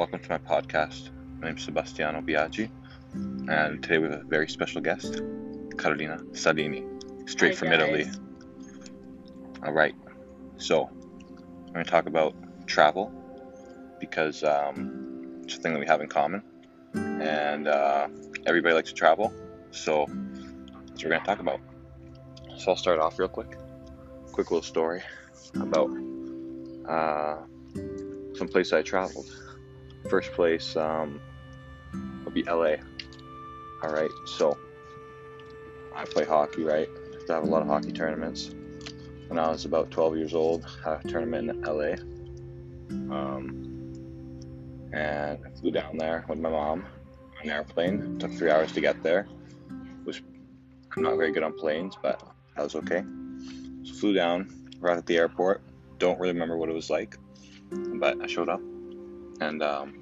welcome 0.00 0.18
to 0.18 0.30
my 0.30 0.38
podcast. 0.38 1.10
My 1.40 1.48
name 1.48 1.58
is 1.58 1.64
Sebastiano 1.64 2.22
Biaggi, 2.22 2.70
and 3.50 3.82
today 3.82 3.98
we 3.98 4.08
have 4.08 4.22
a 4.22 4.24
very 4.24 4.48
special 4.48 4.80
guest, 4.80 5.20
Carolina 5.76 6.18
Salini, 6.32 6.86
straight 7.26 7.50
Hi, 7.50 7.56
from 7.56 7.68
guys. 7.68 7.82
Italy. 7.82 8.06
All 9.62 9.74
right, 9.74 9.94
so 10.56 10.88
we're 11.66 11.72
going 11.74 11.84
to 11.84 11.90
talk 11.90 12.06
about 12.06 12.34
travel 12.66 13.12
because 14.00 14.42
um, 14.42 15.42
it's 15.44 15.58
a 15.58 15.60
thing 15.60 15.74
that 15.74 15.80
we 15.80 15.86
have 15.86 16.00
in 16.00 16.08
common, 16.08 16.42
and 16.94 17.68
uh, 17.68 18.08
everybody 18.46 18.74
likes 18.74 18.88
to 18.88 18.94
travel, 18.94 19.30
so 19.70 20.06
that's 20.06 20.92
what 20.92 21.04
we're 21.04 21.10
going 21.10 21.20
to 21.20 21.26
talk 21.26 21.40
about. 21.40 21.60
So 22.56 22.70
I'll 22.70 22.76
start 22.78 23.00
off 23.00 23.18
real 23.18 23.28
quick. 23.28 23.54
Quick 24.32 24.50
little 24.50 24.62
story 24.62 25.02
about 25.56 25.90
uh, 26.88 27.36
some 28.34 28.48
place 28.48 28.72
I 28.72 28.80
traveled. 28.80 29.30
First 30.08 30.32
place 30.32 30.76
um, 30.76 31.20
will 32.24 32.32
be 32.32 32.42
LA. 32.44 32.76
All 33.82 33.90
right, 33.90 34.10
so 34.26 34.56
I 35.94 36.04
play 36.04 36.24
hockey, 36.24 36.64
right? 36.64 36.88
I 37.28 37.34
have 37.34 37.44
a 37.44 37.46
lot 37.46 37.62
of 37.62 37.68
hockey 37.68 37.92
tournaments. 37.92 38.50
When 39.28 39.38
I 39.38 39.48
was 39.48 39.64
about 39.64 39.90
12 39.90 40.16
years 40.16 40.34
old, 40.34 40.66
I 40.84 40.90
had 40.90 41.04
a 41.04 41.08
tournament 41.08 41.50
in 41.50 41.62
LA. 41.62 41.92
Um, 43.14 43.70
and 44.92 45.38
I 45.46 45.50
flew 45.60 45.70
down 45.70 45.96
there 45.96 46.24
with 46.28 46.40
my 46.40 46.50
mom 46.50 46.84
on 47.38 47.44
an 47.44 47.50
airplane. 47.50 48.18
Took 48.18 48.32
three 48.32 48.50
hours 48.50 48.72
to 48.72 48.80
get 48.80 49.02
there. 49.02 49.28
Was 50.04 50.20
I'm 50.96 51.02
not 51.04 51.16
very 51.16 51.30
good 51.30 51.44
on 51.44 51.52
planes, 51.52 51.96
but 52.02 52.20
that 52.56 52.62
was 52.62 52.74
okay. 52.74 53.04
So 53.84 53.94
flew 53.94 54.12
down, 54.12 54.68
arrived 54.82 54.98
at 54.98 55.06
the 55.06 55.18
airport. 55.18 55.62
Don't 55.98 56.18
really 56.18 56.32
remember 56.32 56.56
what 56.56 56.68
it 56.68 56.74
was 56.74 56.90
like, 56.90 57.16
but 57.70 58.20
I 58.20 58.26
showed 58.26 58.48
up 58.48 58.60
and 59.40 59.62
um, 59.62 59.94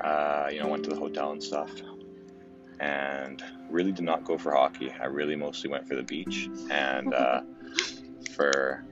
uh, 0.00 0.48
you 0.50 0.60
know 0.60 0.68
went 0.68 0.84
to 0.84 0.90
the 0.90 0.96
hotel 0.96 1.32
and 1.32 1.42
stuff. 1.42 1.70
And 2.80 3.42
really 3.70 3.90
did 3.90 4.04
not 4.04 4.24
go 4.24 4.38
for 4.38 4.52
hockey. 4.54 4.92
I 4.92 5.06
really 5.06 5.34
mostly 5.34 5.68
went 5.68 5.88
for 5.88 5.96
the 5.96 6.02
beach 6.02 6.48
and 6.70 7.12
uh, 7.12 7.40
for 8.36 8.84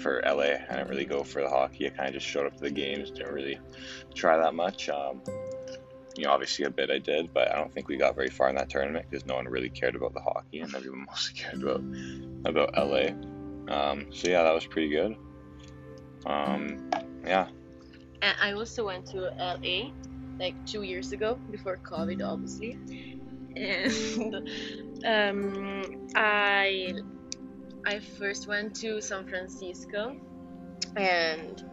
for 0.00 0.22
LA. 0.26 0.56
I 0.68 0.76
didn't 0.76 0.88
really 0.88 1.04
go 1.04 1.22
for 1.22 1.42
the 1.42 1.48
hockey. 1.48 1.86
I 1.86 1.90
kind 1.90 2.08
of 2.08 2.14
just 2.14 2.26
showed 2.26 2.46
up 2.46 2.56
to 2.56 2.62
the 2.62 2.70
games. 2.70 3.10
Didn't 3.10 3.32
really 3.32 3.58
try 4.14 4.36
that 4.36 4.54
much. 4.54 4.88
Um, 4.88 5.22
you 6.16 6.24
know, 6.24 6.32
obviously 6.32 6.64
a 6.64 6.70
bit 6.70 6.90
I 6.90 6.98
did, 6.98 7.32
but 7.32 7.52
I 7.52 7.56
don't 7.56 7.72
think 7.72 7.88
we 7.88 7.96
got 7.96 8.14
very 8.14 8.28
far 8.28 8.48
in 8.48 8.56
that 8.56 8.68
tournament 8.68 9.06
because 9.08 9.24
no 9.26 9.36
one 9.36 9.46
really 9.46 9.70
cared 9.70 9.94
about 9.94 10.12
the 10.12 10.20
hockey 10.20 10.60
and 10.60 10.74
everyone 10.74 11.06
mostly 11.08 11.40
cared 11.40 11.62
about 11.62 11.82
about 12.44 12.74
LA. 12.76 13.10
Um, 13.72 14.06
so 14.12 14.28
yeah, 14.28 14.42
that 14.42 14.52
was 14.52 14.66
pretty 14.66 14.88
good. 14.88 15.16
Um, 16.26 16.90
yeah, 17.24 17.48
And 18.22 18.36
I 18.40 18.52
also 18.52 18.86
went 18.86 19.06
to 19.06 19.30
LA 19.38 19.90
like 20.38 20.54
two 20.66 20.82
years 20.82 21.12
ago 21.12 21.38
before 21.50 21.78
COVID, 21.78 22.22
obviously. 22.24 22.78
And 23.56 24.34
um, 25.04 26.08
I 26.14 26.94
I 27.86 27.98
first 27.98 28.46
went 28.46 28.74
to 28.76 29.00
San 29.00 29.26
Francisco, 29.26 30.16
and 30.96 31.64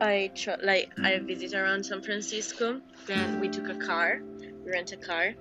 I 0.00 0.30
tr- 0.34 0.62
like 0.62 0.92
I 1.02 1.18
visited 1.18 1.58
around 1.58 1.84
San 1.84 2.02
Francisco. 2.02 2.80
Then 3.06 3.40
we 3.40 3.48
took 3.48 3.68
a 3.68 3.74
car, 3.74 4.20
we 4.64 4.70
rent 4.70 4.92
a 4.92 4.96
car, 4.96 5.34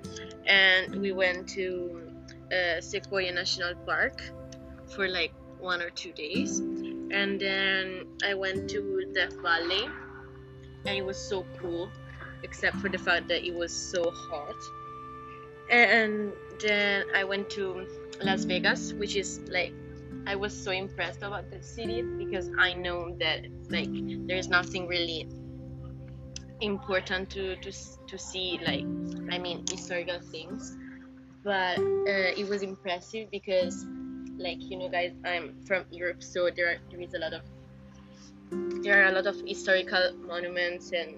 and 0.45 0.95
we 0.95 1.11
went 1.11 1.47
to 1.49 2.11
uh, 2.51 2.81
Sequoia 2.81 3.31
National 3.31 3.75
Park 3.85 4.21
for 4.95 5.07
like 5.07 5.33
one 5.59 5.81
or 5.81 5.89
two 5.89 6.11
days. 6.11 6.59
And 6.59 7.39
then 7.39 8.05
I 8.23 8.33
went 8.33 8.69
to 8.71 9.11
Death 9.13 9.35
Valley, 9.41 9.87
and 10.87 10.97
it 10.97 11.05
was 11.05 11.17
so 11.17 11.45
cool, 11.59 11.91
except 12.43 12.77
for 12.77 12.89
the 12.89 12.97
fact 12.97 13.27
that 13.27 13.45
it 13.45 13.53
was 13.53 13.71
so 13.71 14.09
hot. 14.09 14.55
And 15.69 16.31
then 16.61 17.05
I 17.13 17.25
went 17.25 17.49
to 17.51 17.85
Las 18.21 18.45
Vegas, 18.45 18.93
which 18.93 19.15
is 19.17 19.41
like 19.49 19.73
I 20.25 20.35
was 20.35 20.57
so 20.57 20.71
impressed 20.71 21.23
about 21.23 21.51
the 21.51 21.61
city 21.61 22.01
because 22.01 22.49
I 22.57 22.73
know 22.73 23.15
that 23.19 23.45
like 23.69 23.89
there's 24.27 24.47
nothing 24.47 24.87
really 24.87 25.27
important 26.61 27.29
to 27.31 27.57
to 27.57 27.71
to 28.07 28.17
see 28.17 28.59
like 28.65 28.85
I 29.29 29.37
mean 29.37 29.65
historical 29.69 30.19
things, 30.31 30.75
but 31.43 31.79
uh, 31.79 32.31
it 32.39 32.47
was 32.47 32.63
impressive 32.63 33.29
because 33.29 33.85
like 34.37 34.57
you 34.61 34.77
know 34.77 34.87
guys 34.87 35.11
I'm 35.25 35.55
from 35.65 35.83
Europe 35.91 36.23
so 36.23 36.49
there 36.55 36.69
are, 36.69 36.77
there 36.91 37.01
is 37.01 37.13
a 37.13 37.19
lot 37.19 37.33
of 37.33 37.41
there 38.87 39.03
are 39.03 39.09
a 39.09 39.11
lot 39.11 39.27
of 39.27 39.35
historical 39.45 40.13
monuments 40.25 40.93
and 40.93 41.13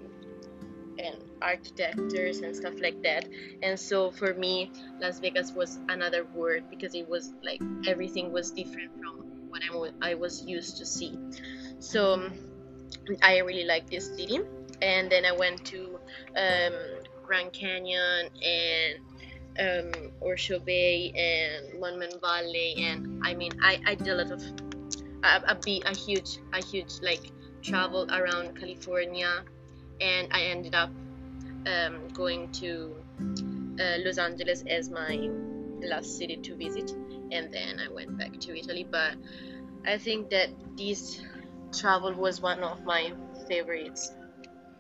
and 0.98 1.16
architectures 1.42 2.40
and 2.40 2.54
stuff 2.54 2.74
like 2.82 3.02
that. 3.04 3.26
And 3.62 3.80
so 3.80 4.10
for 4.12 4.34
me 4.34 4.72
Las 5.00 5.20
Vegas 5.20 5.54
was 5.54 5.80
another 5.88 6.26
word 6.34 6.64
because 6.72 6.96
it 6.96 7.08
was 7.08 7.32
like 7.44 7.62
everything 7.88 8.32
was 8.34 8.50
different 8.52 8.92
from 9.00 9.24
what 9.50 9.62
I 9.72 9.76
wa- 9.76 9.98
I 10.02 10.16
was 10.16 10.44
used 10.44 10.78
to 10.78 10.86
see. 10.86 11.14
So 11.78 12.30
I 13.22 13.38
really 13.38 13.66
like 13.66 13.88
this 13.90 14.08
city. 14.18 14.40
And 14.82 15.12
then 15.12 15.24
I 15.24 15.32
went 15.32 15.64
to 15.66 16.00
um, 16.36 16.74
Grand 17.24 17.54
Canyon 17.54 18.30
and 18.44 18.92
um, 19.60 20.12
Horseshoe 20.22 20.60
Bay 20.60 21.12
and 21.12 21.80
Monument 21.80 22.20
Valley. 22.20 22.74
And 22.80 23.22
I 23.24 23.36
mean 23.36 23.52
I, 23.62 23.80
I 23.86 23.94
did 23.94 24.08
a 24.08 24.16
lot 24.16 24.32
of 24.32 24.42
a, 25.24 25.54
a, 25.54 25.82
a 25.86 25.96
huge 25.96 26.40
a 26.52 26.64
huge 26.64 26.94
like 27.04 27.32
travel 27.62 28.08
around 28.12 28.56
California 28.60 29.44
and 30.02 30.28
I 30.32 30.44
ended 30.44 30.76
up 30.76 30.90
um, 31.66 32.08
going 32.14 32.52
to 32.54 32.96
uh, 33.80 33.98
Los 34.06 34.18
Angeles 34.18 34.64
as 34.68 34.90
my 34.90 35.30
last 35.82 36.18
city 36.18 36.38
to 36.38 36.56
visit 36.56 36.92
and 37.32 37.54
then 37.54 37.80
I 37.80 37.92
went 37.94 38.18
back 38.18 38.40
to 38.40 38.58
Italy 38.58 38.86
but 38.90 39.16
I 39.86 39.98
think 39.98 40.30
that 40.32 40.50
this 40.78 41.22
travel 41.78 42.14
was 42.14 42.42
one 42.42 42.60
of 42.64 42.84
my 42.84 43.14
favorites 43.48 44.12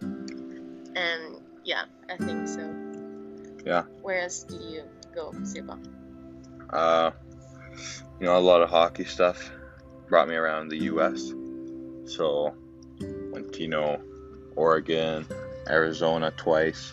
and 0.01 1.41
yeah 1.63 1.83
I 2.09 2.17
think 2.17 2.47
so 2.47 2.75
Yeah. 3.65 3.83
where 4.01 4.21
else 4.21 4.43
did 4.43 4.61
you 4.61 4.83
go 5.13 5.33
Seba? 5.43 5.77
uh, 6.71 7.11
you 8.19 8.25
know, 8.25 8.37
a 8.37 8.39
lot 8.39 8.61
of 8.61 8.69
hockey 8.69 9.05
stuff 9.05 9.51
brought 10.07 10.27
me 10.27 10.35
around 10.35 10.69
the 10.69 10.83
U.S. 10.91 11.33
So 12.05 12.53
know 13.67 14.01
Oregon, 14.55 15.25
Arizona 15.67 16.31
twice, 16.31 16.91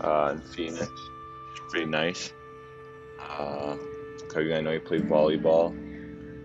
uh, 0.00 0.30
and 0.32 0.42
Phoenix. 0.44 0.90
Pretty 1.70 1.86
nice. 1.86 2.32
Uh, 3.20 3.76
I 4.36 4.60
know 4.60 4.70
you 4.70 4.80
played 4.80 5.02
volleyball. 5.02 5.74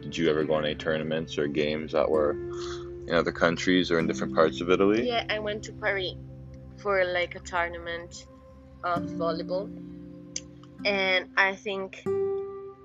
Did 0.02 0.18
you 0.18 0.30
ever 0.30 0.44
go 0.44 0.56
on 0.56 0.66
any 0.66 0.76
tournaments 0.76 1.38
or 1.38 1.48
games 1.48 1.92
that 1.92 2.10
were 2.10 2.32
in 3.08 3.14
other 3.14 3.32
countries 3.32 3.92
or 3.92 4.00
in 4.00 4.08
different 4.08 4.34
parts 4.34 4.62
of 4.62 4.70
Italy? 4.70 5.08
Yeah, 5.08 5.26
I 5.30 5.40
went 5.40 5.64
to 5.64 5.74
Paris 5.74 6.14
for 6.78 7.06
like 7.06 7.36
a 7.36 7.40
tournament 7.40 8.26
of 8.84 9.04
volleyball, 9.04 9.70
and 10.86 11.30
I 11.38 11.56
think 11.56 12.04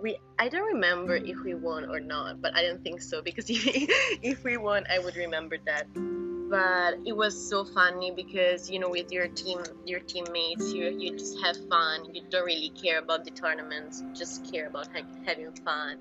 we 0.03 0.19
I 0.39 0.49
don't 0.49 0.67
remember 0.75 1.17
if 1.17 1.43
we 1.45 1.55
won 1.55 1.91
or 1.91 2.01
not, 2.01 2.41
but 2.41 2.55
I 2.55 2.63
don't 2.63 2.83
think 2.83 3.01
so 3.01 3.23
because 3.23 3.49
if 3.49 3.67
if 4.23 4.45
we 4.45 4.57
won, 4.57 4.85
I 4.91 4.99
would 4.99 5.17
remember 5.17 5.57
that. 5.67 5.87
But 6.49 7.01
it 7.05 7.15
was 7.15 7.37
so 7.49 7.65
funny 7.65 8.11
because 8.11 8.71
you 8.71 8.79
know 8.79 8.89
with 8.89 9.13
your 9.13 9.29
team, 9.29 9.63
your 9.85 10.01
teammates, 10.01 10.73
you 10.73 10.97
you 10.99 11.13
just 11.13 11.39
have 11.45 11.57
fun. 11.69 12.15
You 12.15 12.23
don't 12.31 12.47
really 12.47 12.71
care 12.71 12.99
about 12.99 13.25
the 13.25 13.31
tournaments. 13.31 14.03
You 14.03 14.15
just 14.15 14.51
care 14.51 14.69
about 14.69 14.89
ha- 14.95 15.07
having 15.27 15.53
fun, 15.65 15.99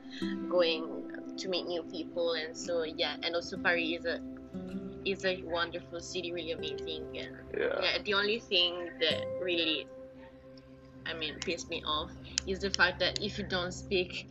going 0.49 1.03
to 1.37 1.49
meet 1.49 1.65
new 1.67 1.83
people, 1.83 2.33
and 2.33 2.55
so 2.55 2.83
yeah. 2.83 3.15
And 3.23 3.35
also 3.35 3.57
Paris 3.57 3.89
is 3.99 4.05
a 4.05 4.19
is 5.05 5.25
a 5.25 5.43
wonderful 5.43 5.99
city, 5.99 6.31
really 6.31 6.51
amazing. 6.51 7.17
And 7.17 7.35
Yeah. 7.57 7.81
yeah, 7.81 7.97
the 8.03 8.13
only 8.13 8.39
thing 8.39 8.89
that 8.99 9.25
really, 9.41 9.87
I 11.05 11.13
mean, 11.13 11.35
pissed 11.39 11.69
me 11.69 11.81
off 11.85 12.11
is 12.45 12.59
the 12.59 12.69
fact 12.69 12.99
that 12.99 13.19
if 13.21 13.37
you 13.37 13.45
don't 13.45 13.71
speak, 13.71 14.27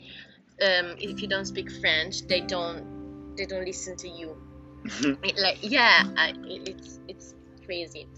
um, 0.62 0.96
if 0.98 1.20
you 1.22 1.28
don't 1.28 1.46
speak 1.46 1.70
French, 1.80 2.26
they 2.26 2.40
don't, 2.40 3.34
they 3.36 3.46
don't 3.46 3.64
listen 3.64 3.96
to 3.96 4.08
you. 4.08 4.36
It, 5.22 5.38
like, 5.38 5.58
yeah, 5.62 6.04
I, 6.16 6.34
it, 6.44 6.68
it's 6.68 7.00
it's 7.08 7.34
crazy. 7.64 8.08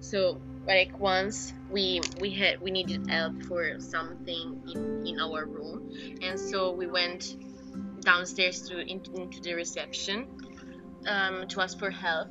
So 0.00 0.40
like 0.66 0.98
once 0.98 1.52
we 1.70 2.00
we 2.20 2.30
had 2.30 2.60
we 2.60 2.70
needed 2.70 3.08
help 3.10 3.42
for 3.44 3.80
something 3.80 4.62
in, 4.72 5.06
in 5.06 5.20
our 5.20 5.44
room, 5.44 5.92
and 6.22 6.38
so 6.38 6.72
we 6.72 6.86
went 6.86 7.36
downstairs 8.00 8.68
to 8.68 8.78
into, 8.80 9.12
into 9.14 9.40
the 9.40 9.54
reception 9.54 10.26
um, 11.06 11.46
to 11.48 11.60
ask 11.60 11.78
for 11.78 11.90
help 11.90 12.28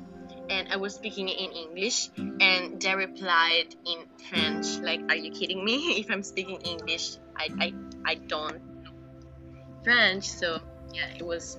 and 0.50 0.68
I 0.70 0.76
was 0.76 0.94
speaking 0.94 1.28
in 1.28 1.50
English, 1.52 2.10
and 2.16 2.80
they 2.80 2.94
replied 2.94 3.74
in 3.86 4.04
French. 4.28 4.78
Like, 4.78 5.00
are 5.08 5.16
you 5.16 5.30
kidding 5.30 5.64
me? 5.64 5.96
If 6.00 6.10
I'm 6.10 6.22
speaking 6.22 6.60
English, 6.60 7.16
I, 7.36 7.48
I, 7.60 7.72
I 8.04 8.14
don't 8.16 8.54
know 8.82 8.92
French. 9.84 10.28
So 10.28 10.60
yeah, 10.92 11.08
it 11.16 11.24
was. 11.24 11.58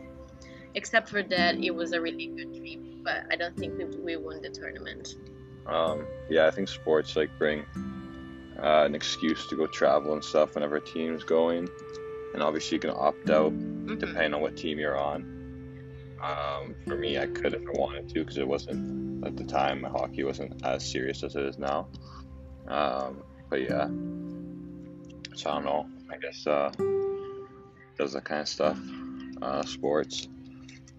Except 0.75 1.07
for 1.09 1.21
that, 1.23 1.55
it 1.63 1.71
was 1.71 1.91
a 1.93 2.01
really 2.01 2.27
good 2.27 2.53
trip. 2.55 2.79
but 3.03 3.25
I 3.31 3.35
don't 3.35 3.55
think 3.57 3.77
we, 3.77 3.85
we 3.85 4.15
won 4.15 4.41
the 4.41 4.49
tournament. 4.49 5.15
Um, 5.67 6.05
yeah, 6.29 6.47
I 6.47 6.51
think 6.51 6.67
sports 6.67 7.15
like 7.15 7.29
bring 7.37 7.65
uh, 8.61 8.83
an 8.85 8.95
excuse 8.95 9.47
to 9.47 9.55
go 9.55 9.67
travel 9.67 10.13
and 10.13 10.23
stuff 10.23 10.55
whenever 10.55 10.77
a 10.77 10.81
team's 10.81 11.23
going, 11.23 11.67
and 12.33 12.41
obviously 12.43 12.75
you 12.75 12.79
can 12.79 12.91
opt 12.91 13.29
out 13.29 13.51
Mhm. 13.53 13.99
depending 13.99 14.33
on 14.33 14.41
what 14.41 14.55
team 14.57 14.79
you're 14.79 14.97
on. 14.97 15.23
Um, 16.21 16.75
for 16.87 16.95
me, 16.95 17.17
I 17.19 17.27
could 17.27 17.53
if 17.53 17.61
I 17.61 17.79
wanted 17.79 18.07
to 18.09 18.19
because 18.21 18.37
it 18.37 18.47
wasn't 18.47 19.25
at 19.25 19.35
the 19.35 19.43
time 19.43 19.83
hockey 19.83 20.23
wasn't 20.23 20.65
as 20.65 20.89
serious 20.89 21.23
as 21.23 21.35
it 21.35 21.43
is 21.43 21.57
now. 21.57 21.87
Um, 22.67 23.23
but 23.49 23.61
yeah, 23.61 23.87
so 25.35 25.49
I 25.49 25.53
don't 25.55 25.65
know. 25.65 25.85
I 26.11 26.17
guess 26.17 26.47
uh, 26.47 26.71
does 27.97 28.13
that 28.13 28.23
kind 28.23 28.41
of 28.41 28.47
stuff, 28.47 28.79
uh, 29.41 29.63
sports. 29.63 30.27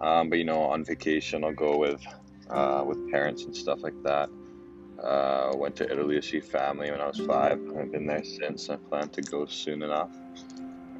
Um, 0.00 0.28
but 0.28 0.38
you 0.38 0.44
know, 0.44 0.62
on 0.62 0.84
vacation 0.84 1.44
I'll 1.44 1.52
go 1.52 1.76
with 1.78 2.04
uh, 2.50 2.84
with 2.86 3.10
parents 3.10 3.44
and 3.44 3.56
stuff 3.56 3.82
like 3.82 4.00
that. 4.02 4.28
Uh, 5.02 5.52
went 5.56 5.76
to 5.76 5.90
Italy 5.90 6.16
to 6.16 6.22
see 6.22 6.40
family 6.40 6.90
when 6.90 7.00
I 7.00 7.06
was 7.06 7.18
five. 7.20 7.58
I've 7.78 7.92
been 7.92 8.06
there 8.06 8.24
since. 8.24 8.70
I 8.70 8.76
plan 8.76 9.08
to 9.10 9.22
go 9.22 9.44
soon 9.46 9.82
enough. 9.82 10.10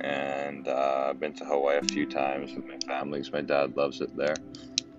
And 0.01 0.69
uh, 0.69 1.07
I've 1.11 1.21
been 1.21 1.33
to 1.35 1.45
Hawaii 1.45 1.79
a 1.79 1.83
few 1.83 2.05
times 2.05 2.55
with 2.55 2.67
my 2.67 2.79
families. 2.87 3.31
My 3.33 3.41
dad 3.41 3.77
loves 3.77 4.01
it 4.01 4.15
there, 4.17 4.35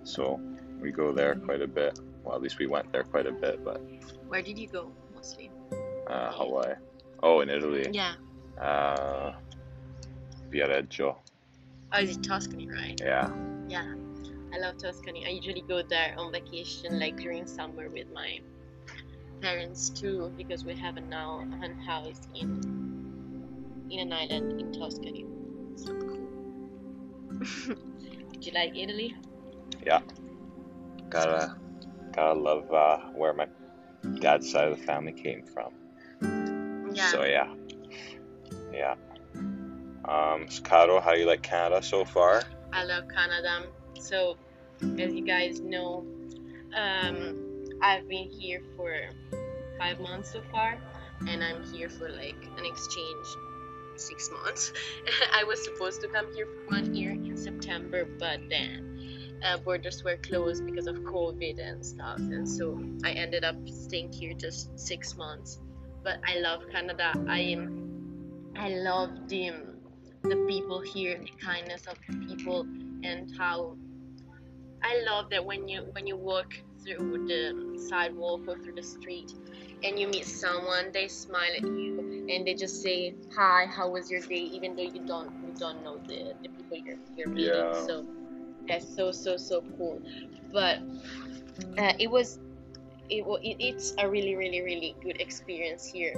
so 0.04 0.40
we 0.80 0.92
go 0.92 1.12
there 1.12 1.36
quite 1.36 1.62
a 1.62 1.68
bit. 1.68 2.00
Well, 2.24 2.36
at 2.36 2.42
least 2.42 2.58
we 2.58 2.68
went 2.68 2.92
there 2.92 3.04
quite 3.04 3.28
a 3.28 3.32
bit. 3.32 3.64
But 3.64 3.82
Where 4.28 4.42
did 4.42 4.58
you 4.58 4.68
go 4.68 4.92
mostly? 5.14 5.52
uh, 6.08 6.32
Hawaii. 6.32 6.76
Oh, 7.22 7.42
in 7.42 7.50
Italy. 7.50 7.90
Yeah. 7.92 8.16
Uh, 8.60 9.34
Viareggio. 10.50 11.18
Oh, 11.94 12.00
is 12.00 12.18
it 12.18 12.24
Tuscany, 12.24 12.68
right? 12.68 13.00
Yeah. 13.04 13.30
Yeah. 13.68 13.94
I 14.54 14.60
love 14.60 14.78
Tuscany. 14.78 15.26
I 15.26 15.30
usually 15.30 15.62
go 15.62 15.82
there 15.88 16.16
on 16.18 16.32
vacation, 16.32 17.00
like 17.00 17.18
during 17.18 17.46
summer 17.46 17.90
with 17.90 18.08
my 18.14 18.40
parents 19.42 19.90
too, 19.90 20.32
because 20.38 20.64
we 20.64 20.76
have 20.76 20.98
a 20.98 21.02
now 21.02 21.46
a 21.62 21.86
house 21.86 22.22
in 22.34 23.88
in 23.92 24.00
an 24.00 24.14
island 24.14 24.60
in 24.62 24.72
Tuscany. 24.74 25.26
So 25.76 25.94
cool. 25.94 26.28
Did 28.32 28.46
you 28.46 28.52
like 28.54 28.76
Italy? 28.76 29.16
Yeah. 29.86 30.02
Gotta 31.10 31.56
gotta 32.14 32.40
love 32.40 32.72
uh, 32.72 32.98
where 33.14 33.34
my 33.34 33.48
dad's 34.20 34.50
side 34.52 34.72
of 34.72 34.80
the 34.80 34.86
family 34.86 35.12
came 35.14 35.44
from. 35.44 35.74
Yeah. 36.94 37.08
So 37.12 37.24
yeah, 37.24 37.54
yeah. 38.72 38.96
Um, 40.08 40.48
Caro, 40.64 41.00
how 41.00 41.14
do 41.14 41.20
you 41.20 41.26
like 41.26 41.42
Canada 41.42 41.82
so 41.82 42.06
far? 42.06 42.44
I 42.72 42.84
love 42.84 43.06
Canada. 43.08 43.66
So, 44.00 44.38
as 44.82 45.14
you 45.14 45.26
guys 45.26 45.62
know, 45.62 46.06
um, 46.76 47.66
I've 47.82 48.08
been 48.08 48.30
here 48.30 48.62
for 48.76 48.94
five 49.80 50.00
months 50.00 50.32
so 50.32 50.42
far, 50.52 50.78
and 51.28 51.44
I'm 51.44 51.64
here 51.74 51.90
for 51.90 52.10
like 52.10 52.36
an 52.58 52.66
exchange 52.66 53.26
six 53.96 54.30
months. 54.32 54.74
I 55.34 55.44
was 55.44 55.64
supposed 55.64 56.02
to 56.02 56.08
come 56.08 56.32
here 56.36 56.46
for 56.46 56.76
one 56.76 56.94
year 56.94 57.12
in 57.12 57.36
September, 57.36 58.06
but 58.20 58.42
then 58.50 59.40
uh, 59.44 59.58
borders 59.58 60.04
were 60.04 60.18
closed 60.18 60.66
because 60.66 60.86
of 60.86 60.98
COVID 60.98 61.60
and 61.60 61.84
stuff, 61.84 62.20
and 62.20 62.48
so 62.48 62.80
I 63.04 63.12
ended 63.12 63.44
up 63.44 63.56
staying 63.68 64.14
here 64.14 64.34
just 64.34 64.78
six 64.78 65.18
months. 65.18 65.60
But 66.04 66.20
I 66.28 66.38
love 66.40 66.62
Canada. 66.72 67.14
I 67.28 67.40
am, 67.40 68.54
I 68.56 68.70
love 68.70 69.28
the 69.28 69.75
the 70.30 70.46
people 70.48 70.82
here, 70.82 71.18
the 71.18 71.46
kindness 71.46 71.86
of 71.88 71.98
the 72.08 72.26
people, 72.28 72.62
and 73.04 73.32
how 73.38 73.78
I 74.84 75.02
love 75.10 75.30
that 75.32 75.44
when 75.44 75.68
you 75.68 75.88
when 75.94 76.06
you 76.06 76.16
walk 76.16 76.54
through 76.84 77.28
the 77.28 77.80
sidewalk 77.90 78.42
or 78.48 78.58
through 78.60 78.76
the 78.76 78.84
street 78.84 79.32
and 79.84 80.00
you 80.00 80.08
meet 80.08 80.26
someone, 80.26 80.92
they 80.94 81.08
smile 81.08 81.52
at 81.56 81.64
you 81.64 82.28
and 82.30 82.46
they 82.46 82.54
just 82.54 82.82
say 82.84 83.16
hi, 83.36 83.66
how 83.66 83.90
was 83.90 84.12
your 84.12 84.22
day, 84.22 84.36
even 84.36 84.76
though 84.76 84.84
you 84.84 85.02
don't 85.06 85.32
you 85.46 85.54
don't 85.58 85.84
know 85.84 85.98
the, 86.08 86.34
the 86.44 86.50
people 86.50 86.78
you're 86.78 86.98
you're 87.16 87.30
meeting. 87.30 87.54
Yeah. 87.54 87.86
So 87.88 88.06
that's 88.68 88.96
so 88.96 89.12
so 89.12 89.38
so 89.38 89.64
cool. 89.78 90.02
But 90.54 90.80
uh, 91.78 91.94
it 92.00 92.10
was 92.10 92.40
it, 93.10 93.24
it 93.44 93.58
it's 93.60 93.94
a 93.98 94.08
really 94.10 94.36
really 94.36 94.62
really 94.62 94.96
good 95.02 95.20
experience 95.20 95.86
here, 95.86 96.14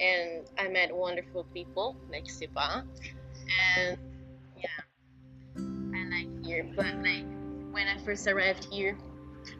and 0.00 0.46
I 0.58 0.68
met 0.68 0.94
wonderful 0.94 1.44
people 1.52 1.96
like 2.10 2.30
Seba, 2.30 2.84
and 3.50 3.98
yeah, 4.56 4.80
I 5.94 6.04
like 6.10 6.44
here. 6.44 6.68
But 6.74 6.96
like 7.02 7.24
when 7.72 7.86
I 7.86 7.98
first 8.04 8.26
arrived 8.26 8.66
here, 8.70 8.98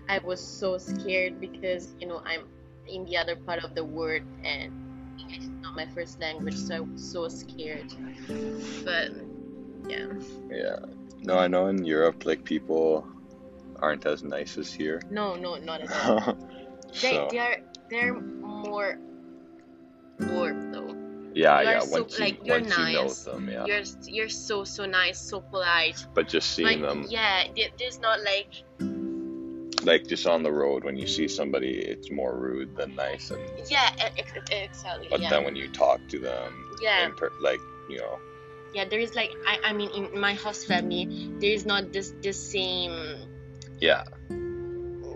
I 0.09 0.19
was 0.19 0.41
so 0.41 0.79
scared 0.79 1.41
because 1.41 1.95
you 2.01 2.07
know 2.07 2.23
I'm 2.25 2.49
in 2.87 3.05
the 3.05 3.17
other 3.17 3.37
part 3.37 3.63
of 3.65 3.75
the 3.75 3.85
world 3.85 4.23
and 4.45 4.73
English 5.19 5.39
is 5.39 5.49
not 5.49 5.77
my 5.77 5.87
first 5.87 6.21
language, 6.21 6.57
so 6.57 6.75
I 6.77 6.81
was 6.81 7.13
so 7.13 7.29
scared. 7.29 7.93
But 8.85 9.11
yeah, 9.89 10.13
Yeah. 10.51 10.79
No, 11.23 11.39
I 11.39 11.49
know 11.49 11.67
in 11.67 11.85
Europe, 11.85 12.25
like 12.25 12.45
people 12.45 13.07
aren't 13.81 14.07
as 14.07 14.23
nice 14.23 14.57
as 14.59 14.73
here. 14.73 15.03
no, 15.11 15.35
no, 15.35 15.57
not 15.57 15.83
at 15.83 15.91
all. 16.07 16.37
They 16.91 17.15
so 17.15 17.29
they 17.31 17.39
are 17.39 17.57
they're 17.89 18.15
more. 18.15 18.99
Yeah, 21.45 21.61
you 21.63 21.69
yeah. 21.69 21.81
so- 21.81 22.01
Once 22.01 22.19
you 22.19 22.25
like, 22.25 22.37
you're 22.47 22.61
once 22.61 22.77
you 22.79 22.85
know 22.93 23.03
nice. 23.03 23.25
them, 23.29 23.43
yeah. 23.55 23.65
You're 23.69 23.85
you're 24.17 24.29
so 24.29 24.65
so 24.65 24.83
nice, 24.87 25.19
so 25.31 25.41
polite. 25.53 25.99
But 26.15 26.29
just 26.29 26.47
seeing 26.55 26.81
Like 26.81 26.81
them, 26.89 27.07
yeah, 27.09 27.45
there's 27.79 28.01
not 28.01 28.19
like 28.33 28.53
like 29.91 30.07
just 30.07 30.27
on 30.27 30.43
the 30.43 30.53
road, 30.53 30.85
when 30.85 30.97
you 30.97 31.07
see 31.07 31.27
somebody, 31.29 31.73
it's 31.93 32.11
more 32.11 32.37
rude 32.37 32.77
than 32.77 32.95
nice. 32.95 33.31
And 33.31 33.41
yeah, 33.71 33.89
ex- 33.99 34.33
ex- 34.37 34.51
exactly. 34.51 35.09
but 35.11 35.21
yeah. 35.21 35.31
then 35.31 35.45
when 35.45 35.57
you 35.57 35.69
talk 35.69 36.01
to 36.09 36.19
them, 36.19 36.53
Yeah. 36.83 37.09
per- 37.17 37.33
like 37.41 37.61
you 37.89 37.99
know, 37.99 38.19
yeah, 38.75 38.85
there 38.85 39.01
is 39.01 39.15
like 39.15 39.33
I, 39.47 39.59
I 39.65 39.73
mean 39.73 39.91
in 39.91 40.21
my 40.21 40.35
host 40.35 40.67
family 40.67 41.05
there 41.41 41.53
is 41.59 41.65
not 41.65 41.93
this 41.93 42.13
the 42.23 42.33
same 42.33 42.95
yeah, 43.81 44.05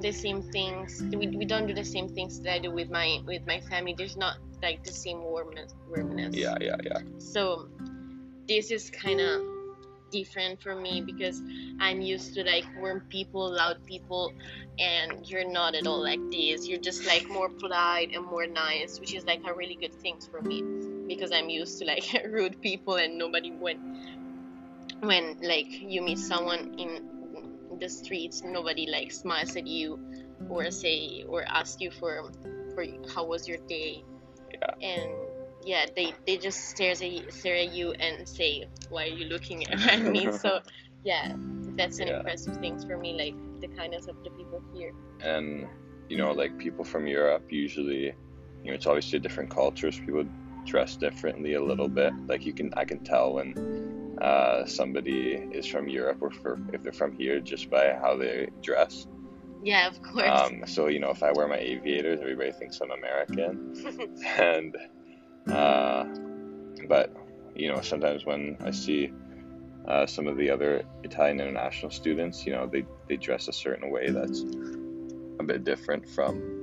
the 0.01 0.13
same 0.13 0.41
things 0.43 1.03
we, 1.21 1.29
we 1.29 1.45
don't 1.45 1.67
do 1.67 1.75
the 1.75 1.85
same 1.85 2.09
things 2.09 2.41
that 2.41 2.53
I 2.55 2.59
do 2.59 2.71
with 2.71 2.91
my 2.91 3.21
with 3.27 3.47
my 3.47 3.61
family. 3.61 3.95
There's 3.97 4.17
not 4.17 4.37
like 4.65 4.83
the 4.83 4.93
same 4.93 5.21
warmness 5.23 5.75
warmness. 5.89 6.35
yeah, 6.35 6.57
yeah, 6.61 6.77
yeah. 6.83 7.01
So 7.19 7.69
this 8.49 8.71
is 8.71 8.91
kind 8.91 9.21
of 9.21 9.43
different 10.11 10.63
for 10.63 10.75
me 10.75 11.01
because 11.01 11.43
I'm 11.81 12.01
used 12.01 12.35
to 12.35 12.45
like 12.45 12.65
warm 12.81 13.01
people, 13.11 13.53
loud 13.53 13.79
people, 13.85 14.33
and 14.79 15.29
you're 15.29 15.49
not 15.49 15.75
at 15.75 15.87
all 15.87 16.03
like 16.03 16.21
this. 16.31 16.67
You're 16.69 16.85
just 16.91 17.07
like 17.07 17.29
more 17.29 17.49
polite 17.49 18.11
and 18.15 18.25
more 18.25 18.47
nice, 18.47 19.01
which 19.01 19.15
is 19.15 19.25
like 19.25 19.43
a 19.47 19.55
really 19.55 19.75
good 19.75 19.95
thing 19.95 20.17
for 20.31 20.41
me 20.41 20.63
because 21.09 21.33
I'm 21.33 21.51
used 21.51 21.79
to 21.81 21.85
like 21.85 22.05
rude 22.39 22.61
people 22.63 22.97
and 22.97 23.19
nobody 23.19 23.51
when 23.51 23.79
when 25.01 25.37
like 25.43 25.71
you 25.81 26.01
meet 26.01 26.19
someone 26.19 26.75
in 26.79 26.91
the 27.81 27.89
streets, 27.89 28.43
nobody 28.45 28.87
like 28.87 29.11
smiles 29.13 29.57
at 29.57 29.67
you 29.67 29.99
or 30.49 30.71
say 30.71 31.25
or 31.29 31.45
ask 31.45 31.81
you 31.81 31.91
for 31.91 32.31
for 32.75 32.85
how 33.15 33.25
was 33.25 33.49
your 33.49 33.59
day 33.69 34.05
Yeah. 34.63 34.75
and 34.83 35.11
yeah 35.65 35.87
they 35.97 36.13
they 36.27 36.37
just 36.37 36.69
stares 36.71 37.01
at 37.03 37.11
you, 37.11 37.31
stare 37.31 37.57
at 37.57 37.73
you 37.73 37.93
and 37.93 38.29
say 38.29 38.67
why 38.91 39.05
are 39.05 39.07
you 39.07 39.27
looking 39.27 39.67
at 39.67 40.01
me? 40.13 40.31
So 40.33 40.61
yeah 41.05 41.35
that's 41.77 41.99
an 41.99 42.09
Yeah. 42.09 42.19
impressive 42.19 42.57
thing 42.59 42.79
for 42.87 42.97
me 42.97 43.13
like 43.15 43.61
the 43.61 43.69
kindness 43.77 44.07
of 44.07 44.17
the 44.23 44.31
people 44.31 44.63
here. 44.75 44.93
And 45.21 45.67
you 46.09 46.17
know 46.19 46.33
like 46.33 46.59
people 46.59 46.85
from 46.85 47.07
europe 47.07 47.45
usually 47.51 48.13
you 48.63 48.71
know 48.71 48.75
it's 48.75 48.87
obviously 48.87 49.19
different 49.19 49.51
cultures. 49.51 49.99
People 49.99 50.25
dress 50.67 50.97
differently 50.97 51.55
a 51.55 51.63
little 51.63 51.89
bit. 51.89 52.13
Like 52.27 52.45
you 52.45 52.53
can 52.53 52.73
i 52.77 52.85
can 52.85 53.03
tell 53.05 53.35
when 53.35 53.55
uh, 54.23 54.65
somebody 54.65 55.33
is 55.53 55.67
from 55.67 55.89
europe 55.89 56.19
or 56.21 56.31
for, 56.31 56.59
if 56.73 56.83
they're 56.83 56.93
from 56.93 57.13
here 57.17 57.41
just 57.41 57.69
by 57.69 57.95
how 58.01 58.17
they 58.17 58.49
dress 58.63 59.07
yeah 59.65 59.87
of 59.89 60.01
course 60.03 60.29
um, 60.29 60.63
so 60.67 60.87
you 60.89 61.01
know 61.01 61.11
if 61.11 61.23
i 61.23 61.33
wear 61.33 61.49
my 61.49 61.57
aviators 61.59 62.21
everybody 62.21 62.53
thinks 62.53 62.81
i'm 62.81 62.91
american 62.93 63.75
and 64.39 64.77
uh, 65.51 66.05
but 66.89 67.13
you 67.57 67.73
know 67.73 67.81
sometimes 67.81 68.25
when 68.25 68.57
i 68.65 68.71
see 68.71 69.13
uh, 69.87 70.07
some 70.07 70.27
of 70.27 70.39
the 70.39 70.49
other 70.49 70.83
Italian 71.03 71.39
international 71.41 71.91
students, 71.91 72.47
you 72.47 72.53
know, 72.53 72.67
they, 72.67 72.87
they 73.07 73.17
dress 73.19 73.49
a 73.49 73.53
certain 73.53 73.91
way 73.91 74.09
that's 74.09 74.41
a 75.41 75.45
bit 75.45 75.63
different 75.63 76.09
from 76.09 76.63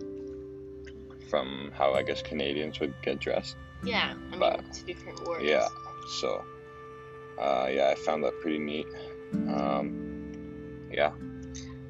from 1.30 1.72
how 1.78 1.94
I 1.94 2.02
guess 2.02 2.24
Canadians 2.24 2.80
would 2.80 2.96
get 3.04 3.20
dressed. 3.20 3.56
yeah 3.84 4.14
i 4.16 4.30
mean 4.32 4.40
but- 4.40 4.60
it's 4.68 4.82
different 4.82 5.20
words 5.28 5.44
Yeah. 5.46 5.68
So, 6.20 6.44
uh, 7.40 7.68
yeah, 7.72 7.90
I 7.92 7.96
found 7.96 8.24
that 8.24 8.34
pretty 8.42 8.58
neat. 8.58 8.88
Um, 9.34 10.88
yeah, 10.92 11.12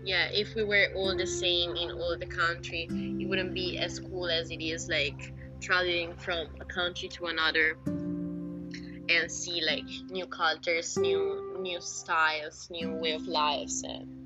yeah 0.03 0.27
if 0.31 0.55
we 0.55 0.63
were 0.63 0.87
all 0.95 1.15
the 1.15 1.27
same 1.27 1.75
in 1.75 1.91
all 1.91 2.17
the 2.17 2.25
country 2.25 2.87
it 2.89 3.27
wouldn't 3.27 3.53
be 3.53 3.77
as 3.77 3.99
cool 3.99 4.29
as 4.29 4.51
it 4.51 4.61
is 4.61 4.89
like 4.89 5.33
traveling 5.59 6.13
from 6.15 6.47
a 6.59 6.65
country 6.65 7.07
to 7.07 7.25
another 7.25 7.77
and 7.85 9.29
see 9.29 9.61
like 9.61 9.85
new 10.09 10.25
cultures 10.25 10.97
new 10.97 11.57
new 11.61 11.79
styles 11.81 12.67
new 12.71 12.89
way 12.95 13.11
of 13.11 13.27
lives 13.27 13.83
and 13.83 14.21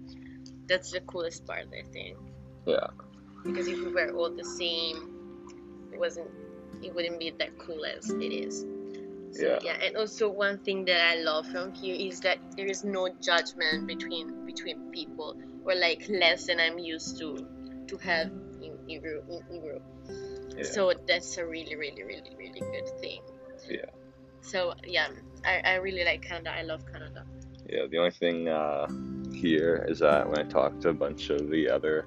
that's 0.68 0.92
the 0.92 1.02
coolest 1.02 1.46
part, 1.46 1.68
I 1.68 1.84
think. 1.92 2.18
Yeah. 2.66 2.88
Because 3.44 3.68
if 3.68 3.78
we 3.80 3.92
were 3.92 4.12
all 4.12 4.32
the 4.32 4.44
same, 4.44 5.50
it 5.94 6.00
wasn't. 6.00 6.30
It 6.82 6.94
wouldn't 6.94 7.20
be 7.20 7.32
that 7.32 7.58
cool 7.58 7.86
as 7.86 8.10
it 8.10 8.34
is. 8.34 8.66
So, 9.32 9.46
Yeah. 9.46 9.60
yeah. 9.64 9.86
And 9.86 9.98
also 9.98 10.30
one 10.30 10.60
thing 10.60 10.86
that 10.86 11.02
I 11.02 11.16
love 11.22 11.48
from 11.48 11.74
here 11.74 11.96
is 11.96 12.20
that 12.22 12.40
there 12.56 12.68
is 12.68 12.84
no 12.84 13.10
judgment 13.22 13.88
between 13.88 14.46
between 14.46 14.92
people 14.92 15.36
or 15.66 15.76
like 15.76 16.08
less 16.10 16.48
than 16.48 16.60
I'm 16.60 16.80
used 16.80 17.20
to 17.20 17.36
to 17.88 17.98
have 17.98 18.32
in 18.62 18.78
Europe. 18.88 19.26
In 19.30 19.64
Europe. 19.64 19.84
Yeah. 20.58 20.64
So 20.64 20.94
that's 21.08 21.38
a 21.38 21.46
really, 21.46 21.76
really, 21.76 22.04
really, 22.04 22.36
really 22.38 22.60
good 22.60 22.90
thing. 23.02 23.22
Yeah. 23.70 23.92
So 24.42 24.74
yeah, 24.86 25.08
I, 25.44 25.62
I 25.66 25.74
really 25.76 26.06
like 26.06 26.22
Canada. 26.22 26.54
I 26.56 26.64
love 26.64 26.86
Canada. 26.86 27.26
Yeah, 27.68 27.88
the 27.90 27.98
only 27.98 28.12
thing 28.12 28.48
uh, 28.48 28.88
here 29.34 29.86
is 29.90 30.00
that 30.00 30.30
when 30.30 30.40
I 30.40 30.44
talk 30.44 30.80
to 30.82 30.90
a 30.90 30.94
bunch 30.94 31.30
of 31.30 31.50
the 31.50 31.68
other 31.70 32.06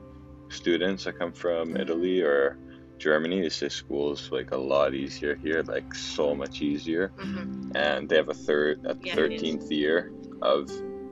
students 0.48 1.04
that 1.04 1.18
come 1.18 1.32
from 1.32 1.76
Italy 1.76 2.22
or 2.22 2.58
Germany, 2.98 3.42
they 3.42 3.48
say 3.48 3.68
school's 3.68 4.30
like 4.32 4.50
a 4.52 4.56
lot 4.56 4.94
easier 4.94 5.34
here, 5.36 5.62
like 5.62 5.94
so 5.94 6.34
much 6.34 6.60
easier. 6.60 7.12
hmm 7.18 7.70
And 7.74 8.08
they 8.08 8.16
have 8.16 8.28
a 8.28 8.34
third, 8.34 8.84
a 8.84 8.96
Yeah, 9.02 9.14
13th 9.16 9.70
year 9.70 10.12
of 10.42 10.70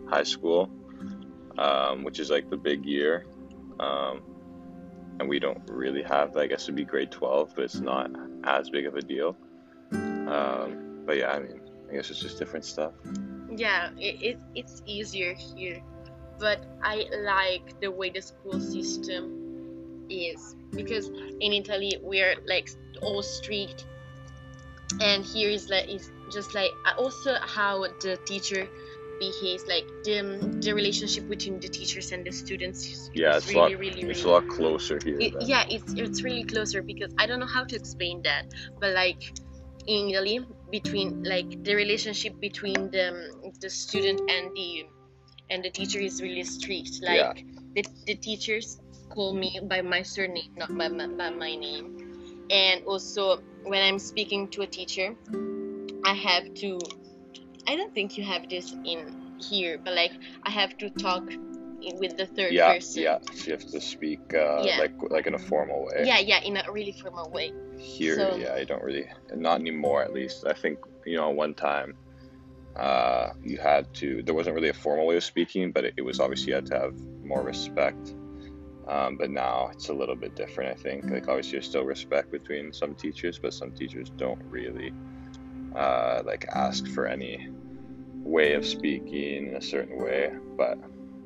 high 0.08 0.24
school, 0.24 0.70
um, 1.58 2.04
which 2.04 2.18
is 2.18 2.30
like 2.30 2.50
the 2.50 2.56
big 2.56 2.84
year. 2.84 3.26
Um, 3.80 4.22
and 5.18 5.28
we 5.28 5.38
don't 5.38 5.62
really 5.70 6.02
have, 6.02 6.36
I 6.36 6.46
guess 6.46 6.64
it'd 6.64 6.74
be 6.74 6.84
grade 6.84 7.10
12, 7.10 7.52
but 7.54 7.64
it's 7.64 7.80
not 7.80 8.10
as 8.44 8.68
big 8.70 8.86
of 8.86 8.96
a 8.96 9.02
deal. 9.02 9.36
Um, 9.92 11.02
but 11.06 11.16
yeah, 11.16 11.30
I 11.32 11.40
mean, 11.40 11.60
I 11.90 11.94
guess 11.94 12.10
it's 12.10 12.20
just 12.20 12.38
different 12.38 12.64
stuff. 12.64 12.92
Yeah, 13.50 13.90
it, 13.96 14.22
it 14.22 14.38
it's 14.54 14.82
easier 14.84 15.32
here, 15.34 15.80
but 16.38 16.66
I 16.82 17.06
like 17.22 17.80
the 17.80 17.90
way 17.90 18.10
the 18.10 18.20
school 18.20 18.60
system 18.60 19.45
is 20.10 20.54
because 20.72 21.08
in 21.40 21.52
Italy 21.52 21.98
we're 22.02 22.34
like 22.46 22.70
all 23.02 23.22
strict, 23.22 23.86
and 25.00 25.24
here 25.24 25.50
is 25.50 25.68
like 25.68 25.88
is 25.88 26.10
just 26.30 26.54
like 26.54 26.70
also 26.98 27.34
how 27.40 27.82
the 28.00 28.18
teacher 28.26 28.68
behaves, 29.18 29.64
like 29.66 29.86
the 30.04 30.58
the 30.62 30.72
relationship 30.74 31.28
between 31.28 31.58
the 31.60 31.68
teachers 31.68 32.12
and 32.12 32.24
the 32.26 32.32
students. 32.32 32.84
Is, 32.86 33.10
Yeah, 33.14 33.36
it's 33.36 33.46
a 33.46 33.54
really, 33.54 33.60
lot- 33.74 33.80
really, 33.80 34.02
It's 34.10 34.24
a 34.24 34.28
lot 34.28 34.48
closer 34.48 34.98
here. 35.02 35.16
it, 35.20 35.34
yeah 35.42 35.64
it's 35.70 35.92
it's 35.96 36.22
really 36.22 36.44
closer 36.44 36.82
because 36.82 37.12
i 37.18 37.26
don't 37.26 37.40
know 37.40 37.46
how 37.46 37.64
to 37.64 37.74
explain 37.76 38.20
that 38.22 38.44
but 38.80 38.92
like 38.92 39.22
in 39.86 40.10
italy 40.10 40.40
between 40.70 41.22
like 41.24 41.64
the 41.64 41.74
relationship 41.74 42.38
between 42.40 42.90
the 42.90 43.30
the 43.62 43.70
student 43.70 44.20
and 44.28 44.54
the 44.54 44.84
and 45.48 45.64
the 45.64 45.70
teacher 45.70 46.00
is 46.00 46.20
really 46.20 46.42
strict 46.44 47.00
like 47.02 47.16
Yeah. 47.16 47.32
the, 47.74 47.84
the 48.06 48.16
teachers 48.16 48.80
call 49.16 49.32
me 49.32 49.58
by 49.64 49.80
my 49.80 50.02
surname 50.02 50.52
not 50.56 50.68
by 50.76 50.88
my, 50.88 51.06
by 51.08 51.30
my 51.30 51.56
name 51.56 52.46
and 52.50 52.84
also 52.84 53.40
when 53.64 53.82
i'm 53.82 53.98
speaking 53.98 54.46
to 54.46 54.60
a 54.62 54.66
teacher 54.66 55.16
i 56.04 56.12
have 56.12 56.52
to 56.54 56.78
i 57.66 57.74
don't 57.74 57.94
think 57.94 58.16
you 58.18 58.22
have 58.24 58.48
this 58.48 58.76
in 58.84 59.00
here 59.40 59.78
but 59.82 59.94
like 59.94 60.12
i 60.44 60.50
have 60.50 60.76
to 60.76 60.90
talk 60.90 61.24
with 62.00 62.16
the 62.16 62.26
third 62.26 62.52
yeah, 62.52 62.74
person 62.74 63.02
yeah. 63.02 63.18
So 63.32 63.46
you 63.46 63.52
have 63.52 63.66
to 63.70 63.80
speak 63.80 64.20
uh, 64.34 64.62
Yeah. 64.64 64.78
like 64.78 64.94
like 65.10 65.26
in 65.26 65.34
a 65.34 65.38
formal 65.38 65.86
way. 65.86 66.04
yeah 66.04 66.18
yeah 66.18 66.40
in 66.42 66.56
a 66.56 66.64
really 66.70 66.92
formal 66.92 67.30
way 67.30 67.52
Here, 67.78 68.16
So- 68.16 68.36
yeah, 68.36 68.54
I 68.54 68.64
don't 68.64 68.82
really, 68.82 69.06
not 69.34 69.60
anymore 69.60 70.02
at 70.02 70.12
least. 70.12 70.46
I 70.46 70.54
think 70.54 70.78
you 71.04 71.16
know, 71.16 71.30
one 71.30 71.54
time, 71.54 71.94
uh, 72.74 73.30
you 73.42 73.58
had 73.58 73.92
to. 74.00 74.22
There 74.24 74.34
wasn't 74.34 74.54
really 74.56 74.70
a 74.70 74.78
formal 74.84 75.06
way 75.06 75.16
of 75.16 75.24
speaking, 75.24 75.72
but 75.72 75.84
it, 75.84 75.94
it 75.96 76.02
was 76.02 76.18
obviously 76.18 76.48
you 76.48 76.54
had 76.56 76.66
to 76.72 76.78
have 76.78 76.94
more 77.22 77.42
respect. 77.42 78.14
Um, 78.88 79.16
but 79.16 79.30
now 79.30 79.68
it's 79.72 79.88
a 79.88 79.92
little 79.94 80.16
bit 80.16 80.36
different. 80.36 80.78
I 80.78 80.82
think 80.82 81.10
like 81.10 81.28
obviously 81.28 81.52
there's 81.52 81.66
still 81.68 81.84
respect 81.84 82.30
between 82.30 82.72
some 82.72 82.94
teachers, 82.94 83.38
but 83.38 83.52
some 83.52 83.72
teachers 83.72 84.10
don't 84.16 84.42
really 84.48 84.92
uh, 85.74 86.22
like 86.24 86.46
ask 86.54 86.86
for 86.88 87.06
any 87.06 87.48
way 88.22 88.54
of 88.54 88.64
speaking 88.64 89.48
in 89.48 89.56
a 89.56 89.62
certain 89.62 89.98
way. 90.02 90.30
But 90.56 90.78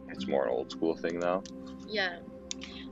it's 0.08 0.26
more 0.26 0.44
an 0.44 0.50
old 0.50 0.70
school 0.70 0.96
thing 0.96 1.18
now. 1.18 1.42
yeah 1.88 2.18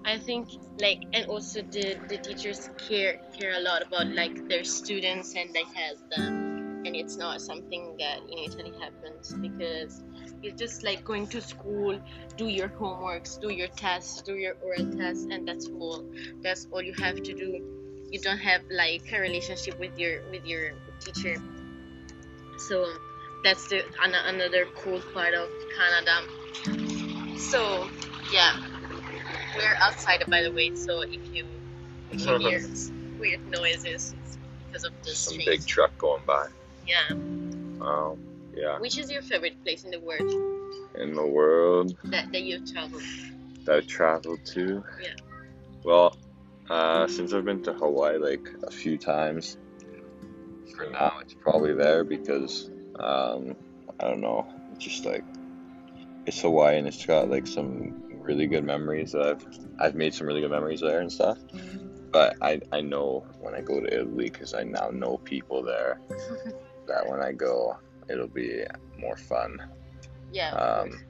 i 0.05 0.19
think 0.19 0.49
like 0.81 1.03
and 1.13 1.27
also 1.27 1.63
the 1.63 1.97
the 2.09 2.19
teachers 2.19 2.71
care 2.79 3.21
care 3.39 3.55
a 3.57 3.61
lot 3.61 3.83
about 3.87 4.07
like 4.09 4.49
their 4.49 4.65
students 4.65 5.35
and 5.37 5.53
they 5.55 5.65
help 5.75 5.99
them 6.11 6.83
and 6.87 6.95
it's 6.97 7.17
not 7.17 7.41
something 7.41 7.97
that 7.99 8.19
in 8.31 8.39
italy 8.39 8.73
happens 8.81 9.35
because 9.35 10.03
it's 10.43 10.59
just 10.59 10.83
like 10.85 11.05
going 11.05 11.27
to 11.29 11.41
school 11.41 11.99
do 12.37 12.47
your 12.47 12.69
homeworks 12.69 13.41
do 13.41 13.53
your 13.53 13.69
tests 13.69 14.23
do 14.23 14.35
your 14.35 14.55
oral 14.63 14.87
tests 14.97 15.27
and 15.31 15.47
that's 15.49 15.69
all. 15.81 16.05
That's 16.43 16.67
all 16.71 16.83
you 16.83 16.95
have 16.95 17.17
to 17.23 17.35
do. 17.35 17.61
You 18.11 18.21
don't 18.21 18.39
have 18.39 18.63
like 18.71 19.03
a 19.13 19.21
relationship 19.21 19.79
with 19.79 19.99
your 19.99 20.23
with 20.31 20.47
your 20.47 20.73
teacher. 21.01 21.37
So 22.59 22.87
that's 23.45 23.69
the 23.69 23.85
an- 24.03 24.15
another 24.35 24.67
cool 24.77 25.01
part 25.13 25.35
of 25.35 25.49
canada. 25.77 27.39
So 27.39 27.89
yeah. 28.33 28.57
We're 29.57 29.77
outside 29.81 30.25
by 30.29 30.43
the 30.43 30.53
way 30.53 30.75
so 30.77 31.01
if 31.01 31.21
you 31.35 31.45
if 32.13 32.25
you 32.25 32.39
hear 32.39 32.63
weird 33.19 33.47
noises 33.51 34.15
it's 34.19 34.39
because 34.67 34.85
of 34.85 34.93
the 35.03 35.11
Some 35.11 35.39
big 35.39 35.67
truck 35.67 35.97
going 35.99 36.23
by. 36.27 36.47
yeah. 36.87 37.11
Um, 37.11 38.19
yeah. 38.59 38.79
which 38.79 38.99
is 38.99 39.11
your 39.11 39.23
favorite 39.23 39.63
place 39.63 39.85
in 39.85 39.91
the 39.91 40.01
world 40.01 40.31
In 40.97 41.15
the 41.15 41.27
world 41.27 41.97
that, 42.05 42.33
that 42.33 42.43
you've 42.43 42.71
traveled 42.71 43.03
that 43.69 43.77
I 43.77 43.81
traveled 43.81 44.45
to. 44.47 44.83
Yeah. 45.01 45.15
Well, 45.85 46.17
uh, 46.71 47.07
since 47.07 47.35
I've 47.35 47.45
been 47.45 47.63
to 47.65 47.75
Hawaii 47.75 48.19
like 48.19 48.49
a 48.67 48.71
few 48.71 48.97
times, 48.97 49.59
for 50.75 50.89
now 50.91 51.19
it's 51.21 51.35
probably 51.35 51.75
there 51.75 52.03
because 52.03 52.71
um, 52.99 53.55
I 54.01 54.05
don't 54.05 54.21
know, 54.21 54.47
it's 54.73 54.85
just 54.85 55.05
like 55.05 55.25
it's 56.27 56.41
Hawaii 56.41 56.79
and 56.79 56.87
it's 56.87 57.05
got 57.05 57.29
like 57.29 57.47
some 57.47 57.95
really 58.23 58.47
good 58.47 58.65
memories 58.65 59.13
that 59.13 59.23
I've 59.23 59.47
I've 59.79 59.95
made 59.95 60.15
some 60.15 60.27
really 60.27 60.41
good 60.41 60.51
memories 60.51 60.81
there 60.81 61.01
and 61.01 61.13
stuff. 61.13 61.39
But 62.11 62.37
I 62.41 62.61
I 62.73 62.81
know 62.81 63.27
when 63.41 63.55
I 63.55 63.61
go 63.61 63.81
to 63.81 63.87
Italy 63.87 64.31
because 64.31 64.55
I 64.55 64.63
now 64.63 64.89
know 64.91 65.19
people 65.19 65.63
there 65.63 66.01
that 66.87 67.07
when 67.07 67.21
I 67.21 67.33
go 67.33 67.77
it'll 68.09 68.29
be 68.29 68.65
more 68.99 69.17
fun. 69.17 69.61
yeah 70.33 70.51
Um, 70.51 71.01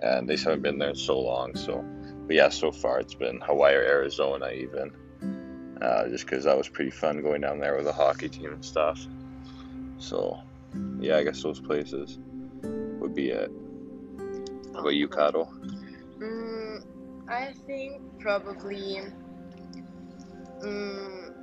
and 0.00 0.28
they 0.28 0.36
haven't 0.36 0.62
been 0.62 0.78
there 0.78 0.90
in 0.90 0.96
so 0.96 1.18
long. 1.18 1.54
So, 1.56 1.84
but 2.26 2.36
yeah, 2.36 2.48
so 2.48 2.72
far 2.72 3.00
it's 3.00 3.14
been 3.14 3.40
Hawaii 3.40 3.74
or 3.74 3.82
Arizona 3.82 4.50
even, 4.50 4.92
uh, 5.80 6.08
just 6.08 6.26
because 6.26 6.44
that 6.44 6.56
was 6.56 6.68
pretty 6.68 6.90
fun 6.90 7.22
going 7.22 7.40
down 7.40 7.60
there 7.60 7.76
with 7.76 7.84
the 7.84 7.92
hockey 7.92 8.28
team 8.28 8.52
and 8.52 8.64
stuff. 8.64 9.00
So, 9.98 10.40
yeah, 11.00 11.16
I 11.16 11.24
guess 11.24 11.42
those 11.42 11.60
places 11.60 12.18
would 12.62 13.14
be 13.14 13.30
it. 13.30 13.50
How 14.74 14.80
about 14.80 14.94
you. 14.94 15.08
Caro? 15.08 15.48
Mm, 16.18 16.84
I 17.28 17.52
think 17.66 18.00
probably 18.18 19.00
mm, 20.62 21.34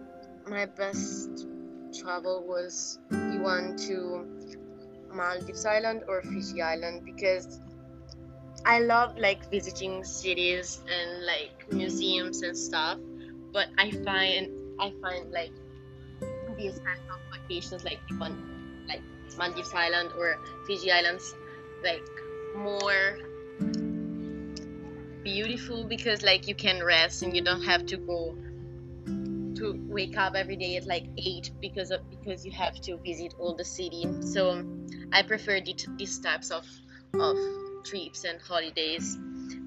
my 0.47 0.65
best 0.65 1.47
travel 1.97 2.45
was 2.47 2.99
the 3.09 3.39
one 3.41 3.75
to 3.77 4.38
Maldives 5.13 5.65
Island 5.65 6.03
or 6.07 6.21
Fiji 6.21 6.61
Island 6.61 7.05
because 7.05 7.59
I 8.65 8.79
love 8.79 9.17
like 9.17 9.49
visiting 9.49 10.03
cities 10.03 10.81
and 10.89 11.25
like 11.25 11.71
museums 11.71 12.41
and 12.41 12.57
stuff, 12.57 12.99
but 13.53 13.67
I 13.77 13.91
find 13.91 14.49
I 14.79 14.93
find 15.01 15.31
like 15.31 15.51
these 16.57 16.79
kind 16.79 16.99
of 17.09 17.19
vacations 17.41 17.83
like 17.83 17.99
one 18.17 18.85
like 18.87 19.01
Maldives 19.37 19.73
Island 19.73 20.11
or 20.17 20.37
Fiji 20.67 20.91
Islands 20.91 21.35
like 21.83 22.03
more 22.55 23.17
beautiful 25.23 25.85
because 25.85 26.23
like 26.23 26.47
you 26.47 26.55
can 26.55 26.83
rest 26.83 27.21
and 27.21 27.35
you 27.35 27.41
don't 27.41 27.63
have 27.63 27.85
to 27.85 27.97
go 27.97 28.35
to 29.59 29.75
wake 29.89 30.17
up 30.17 30.35
every 30.35 30.55
day 30.55 30.77
at 30.77 30.85
like 30.87 31.05
8 31.17 31.51
because 31.61 31.91
of 31.91 32.01
because 32.09 32.45
you 32.45 32.51
have 32.51 32.75
to 32.81 32.97
visit 32.97 33.33
all 33.39 33.55
the 33.55 33.65
city. 33.65 34.05
So 34.21 34.63
i 35.11 35.21
prefer 35.23 35.59
the, 35.61 35.75
these 35.97 36.19
types 36.19 36.51
of 36.51 36.65
of 37.19 37.37
trips 37.85 38.23
and 38.23 38.39
holidays. 38.41 39.17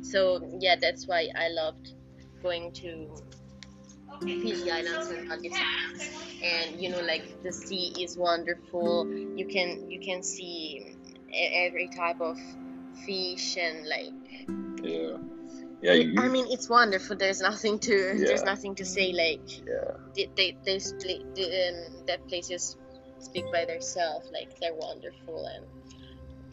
So 0.03 0.57
yeah 0.61 0.77
that's 0.81 1.07
why 1.07 1.29
i 1.37 1.49
loved 1.49 1.95
going 2.43 2.73
to 2.73 3.09
Fiji 4.21 4.71
Islands 4.71 5.11
and 5.11 5.29
Maldives 5.29 5.59
and 6.43 6.81
you 6.81 6.91
know 6.91 7.01
like 7.01 7.43
the 7.43 7.53
sea 7.53 7.93
is 8.01 8.17
wonderful. 8.17 9.09
You 9.37 9.47
can 9.47 9.91
you 9.91 10.01
can 10.01 10.23
see 10.23 10.97
every 11.33 11.89
type 11.89 12.21
of 12.21 12.39
fish 13.07 13.57
and 13.57 13.87
like 13.87 14.47
Yeah, 14.83 15.17
yeah, 15.83 15.95
you, 15.95 16.15
I 16.19 16.29
mean, 16.29 16.47
it's 16.49 16.69
wonderful. 16.69 17.17
There's 17.17 17.41
nothing 17.41 17.79
to 17.81 18.15
there's 18.17 18.45
nothing 18.45 18.75
to 18.77 18.85
say. 18.85 19.12
Like 19.12 19.67
yeah, 19.67 19.97
they 20.15 20.31
they, 20.37 20.57
they 20.65 20.79
split 20.79 21.23
um, 21.23 22.07
that 22.07 22.27
places 22.29 22.77
speak 23.19 23.45
by 23.53 23.65
themselves. 23.65 24.31
Like 24.33 24.59
they're 24.61 24.75
wonderful, 24.75 25.47
and 25.47 25.65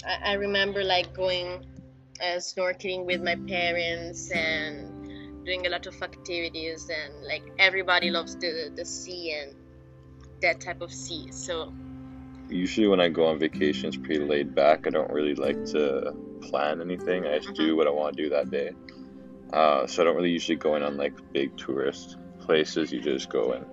I, 0.05 0.31
I 0.31 0.33
remember 0.33 0.83
like 0.83 1.13
going 1.13 1.63
uh, 2.21 2.37
snorkeling 2.37 3.05
with 3.05 3.21
my 3.21 3.35
parents 3.47 4.31
and 4.31 5.45
doing 5.45 5.67
a 5.67 5.69
lot 5.69 5.85
of 5.85 6.01
activities 6.01 6.89
and 6.89 7.23
like 7.23 7.43
everybody 7.59 8.09
loves 8.09 8.35
the 8.35 8.71
the 8.75 8.85
sea 8.85 9.39
and 9.39 9.55
that 10.41 10.59
type 10.59 10.81
of 10.81 10.91
sea. 10.91 11.31
So 11.31 11.73
Usually, 12.49 12.87
when 12.87 12.99
I 12.99 13.09
go 13.09 13.27
on 13.27 13.37
vacation, 13.37 13.89
it's 13.89 13.97
pretty 13.97 14.25
laid 14.25 14.55
back. 14.55 14.87
I 14.87 14.89
don't 14.89 15.11
really 15.11 15.35
like 15.35 15.65
to 15.65 16.13
plan 16.41 16.81
anything. 16.81 17.27
I 17.27 17.37
just 17.37 17.53
do 17.53 17.75
what 17.75 17.85
I 17.85 17.91
want 17.91 18.17
to 18.17 18.23
do 18.23 18.29
that 18.29 18.49
day. 18.49 18.71
Uh, 19.53 19.87
so 19.87 20.01
I 20.01 20.05
don't 20.05 20.15
really 20.15 20.31
usually 20.31 20.57
go 20.57 20.75
in 20.75 20.83
on 20.83 20.97
like 20.97 21.13
big 21.33 21.55
tourist 21.57 22.17
places. 22.39 22.91
You 22.91 23.01
just 23.01 23.29
go 23.29 23.53
in. 23.53 23.65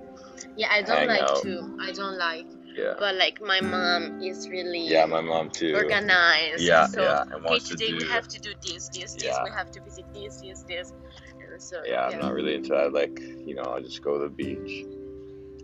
yeah, 0.56 0.68
I 0.70 0.82
don't 0.82 1.06
like 1.06 1.20
out. 1.22 1.42
to. 1.42 1.76
I 1.80 1.92
don't 1.92 2.18
like. 2.18 2.46
Yeah. 2.76 2.94
But 2.98 3.14
like 3.16 3.40
my 3.40 3.60
mom 3.60 4.20
is 4.22 4.48
really 4.50 4.86
Yeah, 4.86 5.06
my 5.06 5.20
mom 5.22 5.50
too. 5.50 5.74
organized. 5.74 6.62
Yeah, 6.62 6.86
so, 6.86 7.02
yeah, 7.02 7.22
and 7.22 7.32
Okay, 7.34 7.44
wants 7.44 7.68
to 7.68 7.76
today 7.76 7.94
we 7.94 8.06
have 8.08 8.28
to 8.28 8.38
do 8.38 8.52
this, 8.62 8.88
this, 8.90 9.14
this. 9.14 9.24
Yeah. 9.24 9.44
We 9.44 9.50
have 9.50 9.70
to 9.72 9.80
visit 9.82 10.04
this, 10.12 10.40
this, 10.42 10.62
this. 10.62 10.92
And 11.40 11.62
so 11.62 11.82
Yeah, 11.86 12.06
I'm 12.08 12.18
not 12.20 12.34
really 12.34 12.54
into 12.54 12.70
that. 12.70 12.92
Like, 12.92 13.18
you 13.20 13.54
know, 13.54 13.62
I'll 13.62 13.80
just 13.82 14.02
go 14.02 14.18
to 14.18 14.24
the 14.24 14.30
beach 14.30 14.84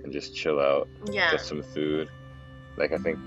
and 0.04 0.12
just 0.12 0.34
chill 0.34 0.58
out, 0.58 0.88
Yeah. 1.10 1.32
get 1.32 1.40
some 1.42 1.62
food. 1.62 2.08
Like, 2.78 2.92
I 2.92 2.98
think 2.98 3.18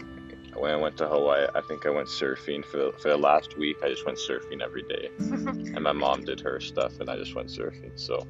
when 0.57 0.71
I 0.71 0.75
went 0.75 0.97
to 0.97 1.07
Hawaii, 1.07 1.47
I 1.53 1.61
think 1.61 1.85
I 1.85 1.89
went 1.89 2.07
surfing 2.07 2.65
for 2.65 2.77
the, 2.77 2.91
for 2.93 3.09
the 3.09 3.17
last 3.17 3.57
week. 3.57 3.77
I 3.83 3.89
just 3.89 4.05
went 4.05 4.17
surfing 4.17 4.61
every 4.61 4.83
day, 4.83 5.09
and 5.19 5.81
my 5.81 5.91
mom 5.91 6.23
did 6.23 6.39
her 6.41 6.59
stuff, 6.59 6.99
and 6.99 7.09
I 7.09 7.17
just 7.17 7.35
went 7.35 7.49
surfing. 7.49 7.99
So, 7.99 8.25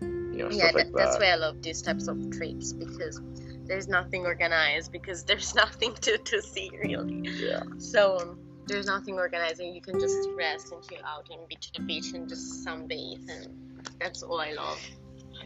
you 0.00 0.38
know, 0.38 0.50
yeah, 0.50 0.68
stuff 0.68 0.72
that, 0.72 0.74
like 0.74 0.92
that's 0.94 1.18
why 1.18 1.26
I 1.26 1.36
love 1.36 1.62
these 1.62 1.82
types 1.82 2.08
of 2.08 2.30
trips 2.30 2.72
because 2.72 3.20
there's 3.66 3.88
nothing 3.88 4.24
organized 4.26 4.92
because 4.92 5.24
there's 5.24 5.54
nothing 5.62 5.94
to, 5.94 6.18
to 6.18 6.42
see 6.42 6.70
really. 6.82 7.22
Yeah, 7.36 7.62
So 7.78 8.18
um, 8.18 8.38
there's 8.66 8.86
nothing 8.86 9.14
organized 9.14 9.60
and 9.60 9.74
you 9.74 9.80
can 9.80 9.98
just 9.98 10.28
rest 10.36 10.72
and 10.72 10.82
chill 10.82 11.04
out 11.04 11.28
and 11.30 11.46
be 11.48 11.56
to 11.56 11.72
the 11.74 11.82
beach 11.82 12.12
and 12.14 12.28
just 12.28 12.66
sunbathe 12.66 13.28
and 13.28 13.88
that's 14.00 14.22
all 14.22 14.40
I 14.40 14.52
love. 14.52 14.80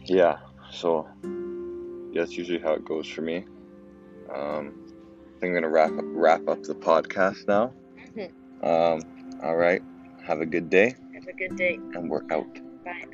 yeah. 0.05 0.37
So, 0.71 1.07
yeah, 2.11 2.21
that's 2.21 2.37
usually 2.37 2.59
how 2.59 2.73
it 2.73 2.85
goes 2.85 3.07
for 3.07 3.21
me. 3.21 3.45
Um, 4.33 4.80
think 5.41 5.49
I'm 5.49 5.53
gonna 5.55 5.69
wrap 5.69 5.91
up, 5.91 6.05
wrap 6.05 6.47
up 6.47 6.63
the 6.63 6.75
podcast 6.75 7.47
now. 7.47 7.73
Um, 8.63 9.01
all 9.41 9.55
right. 9.55 9.81
Have 10.23 10.39
a 10.39 10.45
good 10.45 10.69
day 10.69 10.93
Have 11.15 11.27
a 11.27 11.33
good 11.33 11.55
day. 11.57 11.79
and 11.95 12.07
we're 12.07 12.21
out. 12.29 12.45
Bye. 12.85 13.05